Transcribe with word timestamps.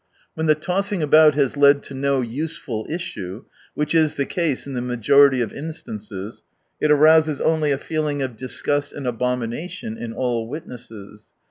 When 0.33 0.47
the 0.47 0.55
tossing 0.55 1.03
about 1.03 1.35
has 1.35 1.55
led 1.55 1.83
to 1.83 1.93
no 1.93 2.21
useful 2.21 2.87
issue— 2.89 3.45
which 3.75 3.93
is 3.93 4.15
the 4.15 4.25
case 4.25 4.65
in 4.65 4.73
the 4.73 4.81
majority 4.81 5.41
of 5.41 5.53
instances— 5.53 6.41
it 6.81 6.89
arouses 6.89 7.39
only 7.39 7.69
a 7.69 7.77
feeling 7.77 8.23
of 8.23 8.35
disgust 8.35 8.93
and 8.93 9.05
abomination 9.05 9.99
in 9.99 10.11
all 10.11 10.47
witnesses. 10.49 11.29